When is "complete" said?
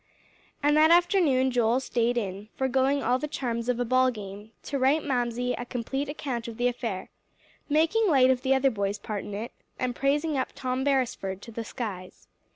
5.63-6.09